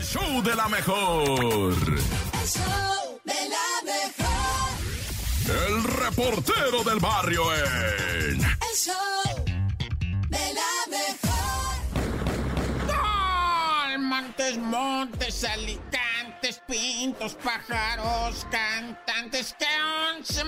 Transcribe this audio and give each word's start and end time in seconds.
el 0.00 0.06
show 0.06 0.42
de 0.42 0.56
la 0.56 0.66
mejor. 0.68 1.74
El 1.74 2.48
show 2.48 3.20
de 3.22 3.34
la 3.54 3.68
mejor. 3.84 4.70
El 5.66 5.84
reportero 5.84 6.82
del 6.84 6.98
barrio 6.98 7.42
en. 7.54 8.40
El 8.40 8.74
show 8.74 9.44
de 10.28 10.54
la 10.54 10.72
mejor. 10.88 11.20
Montes, 13.98 14.56
montes, 14.58 15.44
alicantes, 15.44 16.62
pintos, 16.66 17.34
pájaros, 17.34 18.46
cantantes, 18.50 19.54
que 19.58 19.66
once 20.16 20.42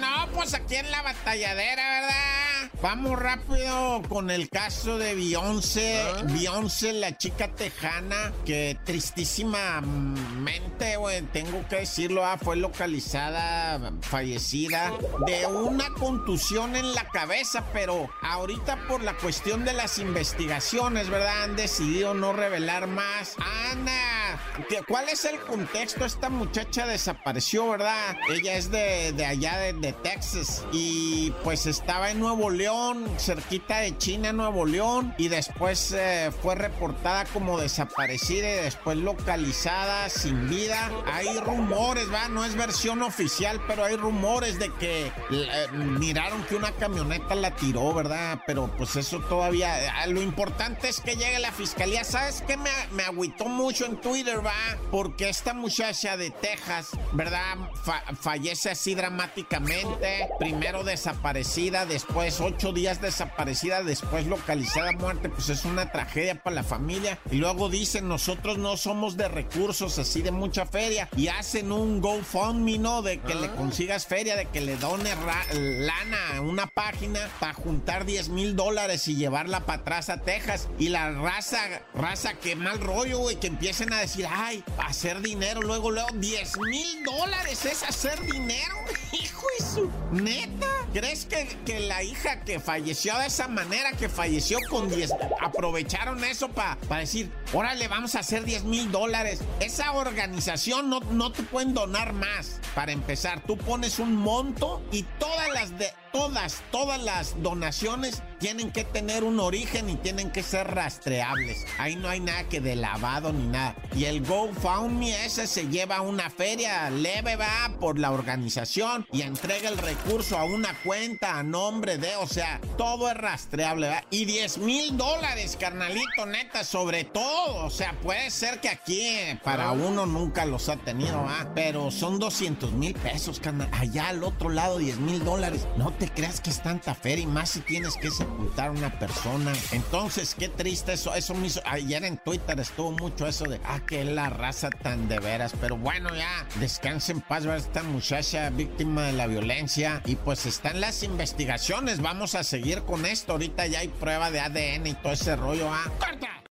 No, 0.00 0.28
pues 0.32 0.54
aquí 0.54 0.76
en 0.76 0.90
la 0.90 1.02
batalladera, 1.02 2.00
¿verdad? 2.00 2.47
Vamos 2.80 3.18
rápido 3.18 4.02
con 4.08 4.30
el 4.30 4.48
caso 4.48 4.98
de 4.98 5.16
Beyoncé. 5.16 6.00
Beyoncé, 6.26 6.92
la 6.92 7.18
chica 7.18 7.48
tejana, 7.48 8.32
que 8.46 8.78
tristísimamente, 8.84 10.87
güey, 11.08 11.22
tengo 11.32 11.66
que 11.68 11.76
decirlo, 11.76 12.22
ah, 12.26 12.36
fue 12.36 12.56
localizada, 12.56 13.92
fallecida, 14.02 14.92
de 15.26 15.46
una 15.46 15.88
contusión 15.94 16.76
en 16.76 16.92
la 16.94 17.08
cabeza, 17.08 17.64
pero 17.72 18.10
ahorita 18.22 18.76
por 18.88 19.02
la 19.02 19.14
cuestión 19.14 19.64
de 19.64 19.72
las 19.72 19.98
investigaciones, 19.98 21.08
¿verdad? 21.08 21.44
Han 21.44 21.56
decidido 21.56 22.12
no 22.12 22.34
revelar 22.34 22.86
más. 22.88 23.34
Ana, 23.72 24.38
¿qué- 24.68 24.82
¿cuál 24.86 25.08
es 25.08 25.24
el 25.24 25.38
contexto? 25.40 26.04
Esta 26.04 26.28
muchacha 26.28 26.86
desapareció, 26.86 27.68
¿verdad? 27.70 28.16
Ella 28.30 28.56
es 28.56 28.70
de, 28.70 29.12
de 29.12 29.24
allá 29.24 29.56
de, 29.56 29.72
de 29.72 29.94
Texas 29.94 30.64
y 30.72 31.32
pues 31.42 31.64
estaba 31.66 32.10
en 32.10 32.20
Nuevo 32.20 32.50
León, 32.50 33.06
cerquita 33.18 33.78
de 33.78 33.96
China, 33.96 34.32
Nuevo 34.34 34.66
León, 34.66 35.14
y 35.16 35.28
después 35.28 35.92
eh, 35.96 36.30
fue 36.42 36.54
reportada 36.54 37.24
como 37.24 37.58
desaparecida 37.58 38.46
y 38.50 38.56
después 38.64 38.98
localizada 38.98 40.10
sin 40.10 40.50
vida. 40.50 40.90
Hay 41.06 41.38
rumores, 41.40 42.12
¿va? 42.12 42.28
No 42.28 42.44
es 42.44 42.54
versión 42.56 43.02
oficial, 43.02 43.60
pero 43.66 43.84
hay 43.84 43.96
rumores 43.96 44.58
de 44.58 44.72
que 44.74 45.06
eh, 45.30 45.66
miraron 45.72 46.42
que 46.44 46.56
una 46.56 46.72
camioneta 46.72 47.34
la 47.34 47.54
tiró, 47.54 47.92
¿verdad? 47.94 48.40
Pero 48.46 48.68
pues 48.76 48.96
eso 48.96 49.20
todavía... 49.20 50.04
eh, 50.04 50.08
Lo 50.12 50.20
importante 50.22 50.88
es 50.88 51.00
que 51.00 51.16
llegue 51.16 51.38
la 51.38 51.52
fiscalía. 51.52 52.04
¿Sabes 52.04 52.42
qué 52.46 52.56
me, 52.56 52.70
me 52.92 53.02
agüitó 53.04 53.46
mucho 53.46 53.86
en 53.86 54.00
Twitter, 54.00 54.44
va? 54.44 54.52
Porque 54.90 55.28
esta 55.28 55.54
muchacha 55.54 56.16
de 56.16 56.30
Texas, 56.30 56.88
¿verdad? 57.12 57.56
Fa- 57.84 58.02
fallece 58.20 58.70
así 58.70 58.94
dramáticamente. 58.94 60.28
Primero 60.38 60.84
desaparecida, 60.84 61.86
después 61.86 62.40
ocho 62.40 62.72
días 62.72 63.00
desaparecida, 63.00 63.82
después 63.82 64.26
localizada 64.26 64.92
muerte. 64.92 65.28
Pues 65.28 65.48
es 65.48 65.64
una 65.64 65.90
tragedia 65.92 66.42
para 66.42 66.56
la 66.56 66.62
familia. 66.64 67.18
Y 67.30 67.36
luego 67.36 67.68
dicen, 67.68 68.08
nosotros 68.08 68.58
no 68.58 68.76
somos 68.76 69.16
de 69.16 69.28
recursos 69.28 69.98
así 69.98 70.22
de 70.22 70.30
mucha 70.30 70.66
feria. 70.88 71.08
Y 71.16 71.28
hacen 71.28 71.70
un 71.72 72.00
GoFundMe, 72.00 72.78
¿no? 72.78 73.02
De 73.02 73.20
que 73.20 73.34
le 73.34 73.50
consigas 73.50 74.06
feria, 74.06 74.36
de 74.36 74.46
que 74.46 74.60
le 74.60 74.76
done 74.76 75.14
ra- 75.14 75.46
lana 75.52 76.36
a 76.36 76.40
una 76.40 76.66
página 76.66 77.20
para 77.40 77.52
juntar 77.52 78.04
10 78.06 78.30
mil 78.30 78.56
dólares 78.56 79.06
y 79.08 79.16
llevarla 79.16 79.60
para 79.66 79.80
atrás 79.80 80.08
a 80.08 80.22
Texas. 80.22 80.68
Y 80.78 80.88
la 80.88 81.10
raza, 81.10 81.60
raza, 81.94 82.34
que 82.34 82.56
mal 82.56 82.80
rollo, 82.80 83.18
güey, 83.18 83.36
que 83.36 83.48
empiecen 83.48 83.92
a 83.92 83.98
decir, 84.00 84.26
ay, 84.30 84.64
hacer 84.86 85.20
dinero, 85.20 85.60
luego, 85.60 85.90
luego, 85.90 86.08
10 86.14 86.58
mil 86.60 87.04
dólares 87.04 87.64
es 87.66 87.82
hacer 87.82 88.20
dinero, 88.22 88.74
hijo 89.12 89.46
de 89.58 89.64
su 89.64 89.90
neta. 90.12 90.66
¿Crees 90.94 91.26
que, 91.26 91.46
que 91.66 91.80
la 91.80 92.02
hija 92.02 92.40
que 92.44 92.60
falleció 92.60 93.16
de 93.18 93.26
esa 93.26 93.46
manera, 93.48 93.92
que 93.92 94.08
falleció 94.08 94.58
con 94.70 94.88
10, 94.88 95.10
aprovecharon 95.42 96.24
eso 96.24 96.48
para 96.48 96.78
decir, 96.98 97.30
órale, 97.52 97.88
vamos 97.88 98.14
a 98.14 98.20
hacer 98.20 98.44
10 98.44 98.64
mil 98.64 98.90
dólares? 98.90 99.40
Esa 99.60 99.92
organización 99.92 100.90
no, 100.90 101.00
no 101.00 101.32
te 101.32 101.42
pueden 101.42 101.74
donar 101.74 102.12
más. 102.12 102.60
Para 102.74 102.92
empezar, 102.92 103.42
tú 103.46 103.56
pones 103.56 103.98
un 103.98 104.14
monto 104.14 104.82
y 104.92 105.02
todas 105.18 105.48
las 105.52 105.78
de 105.78 105.88
todas, 106.12 106.62
todas 106.70 107.02
las 107.02 107.42
donaciones 107.42 108.22
tienen 108.38 108.70
que 108.70 108.84
tener 108.84 109.24
un 109.24 109.40
origen 109.40 109.90
y 109.90 109.96
tienen 109.96 110.30
que 110.30 110.42
ser 110.42 110.68
rastreables. 110.68 111.64
Ahí 111.78 111.96
no 111.96 112.08
hay 112.08 112.20
nada 112.20 112.48
que 112.48 112.60
de 112.60 112.76
lavado 112.76 113.32
ni 113.32 113.46
nada. 113.46 113.74
Y 113.94 114.04
el 114.04 114.24
GoFundMe 114.24 115.24
ese 115.24 115.46
se 115.46 115.68
lleva 115.68 116.00
una 116.00 116.30
feria 116.30 116.88
leve, 116.90 117.36
va, 117.36 117.72
por 117.80 117.98
la 117.98 118.12
organización 118.12 119.06
y 119.12 119.22
entrega 119.22 119.68
el 119.68 119.78
recurso 119.78 120.38
a 120.38 120.44
una 120.44 120.74
cuenta 120.82 121.38
a 121.38 121.42
nombre 121.42 121.98
de, 121.98 122.14
o 122.16 122.26
sea, 122.26 122.60
todo 122.76 123.10
es 123.10 123.16
rastreable, 123.16 123.88
va. 123.88 124.04
Y 124.10 124.24
10 124.24 124.58
mil 124.58 124.96
dólares, 124.96 125.56
carnalito, 125.58 126.26
neta, 126.26 126.64
sobre 126.64 127.04
todo. 127.04 127.37
O 127.46 127.70
sea, 127.70 127.92
puede 128.00 128.30
ser 128.30 128.60
que 128.60 128.68
aquí 128.68 129.00
eh, 129.00 129.40
para 129.42 129.72
uno 129.72 130.06
nunca 130.06 130.44
los 130.44 130.68
ha 130.68 130.76
tenido, 130.76 131.22
va. 131.22 131.52
Pero 131.54 131.90
son 131.90 132.18
200 132.18 132.72
mil 132.72 132.94
pesos, 132.94 133.40
carnal. 133.40 133.68
Allá 133.72 134.08
al 134.08 134.24
otro 134.24 134.48
lado, 134.48 134.78
10 134.78 134.98
mil 134.98 135.24
dólares. 135.24 135.66
No 135.76 135.92
te 135.92 136.08
creas 136.08 136.40
que 136.40 136.50
es 136.50 136.62
tanta 136.62 136.94
feria 136.94 137.24
y 137.24 137.26
más 137.26 137.50
si 137.50 137.60
tienes 137.60 137.96
que 137.96 138.10
sepultar 138.10 138.68
a 138.68 138.72
una 138.72 138.98
persona. 138.98 139.52
Entonces, 139.72 140.34
qué 140.34 140.48
triste 140.48 140.94
eso. 140.94 141.14
Eso 141.14 141.34
me 141.34 141.46
hizo. 141.46 141.60
Ayer 141.66 142.04
en 142.04 142.18
Twitter 142.18 142.58
estuvo 142.58 142.92
mucho 142.92 143.26
eso 143.26 143.44
de, 143.44 143.60
ah, 143.64 143.80
que 143.86 144.02
es 144.02 144.06
la 144.06 144.30
raza 144.30 144.70
tan 144.70 145.08
de 145.08 145.18
veras. 145.18 145.52
Pero 145.60 145.76
bueno, 145.76 146.14
ya, 146.14 146.46
descanse 146.60 147.12
en 147.12 147.20
paz, 147.20 147.44
¿verdad? 147.44 147.66
Esta 147.66 147.82
muchacha 147.82 148.50
víctima 148.50 149.02
de 149.02 149.12
la 149.12 149.26
violencia. 149.26 150.02
Y 150.06 150.16
pues 150.16 150.46
están 150.46 150.80
las 150.80 151.02
investigaciones. 151.02 152.00
Vamos 152.00 152.34
a 152.34 152.44
seguir 152.44 152.82
con 152.82 153.06
esto. 153.06 153.32
Ahorita 153.32 153.66
ya 153.66 153.80
hay 153.80 153.88
prueba 153.88 154.30
de 154.30 154.40
ADN 154.40 154.86
y 154.86 154.94
todo 154.94 155.12
ese 155.12 155.36
rollo, 155.36 155.68
ah. 155.70 155.84
¡Corta! 155.98 156.27